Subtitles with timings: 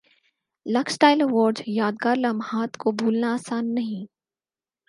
[0.65, 4.05] looks Style Award یادگار لمحات کو بھولنا اسان نہیں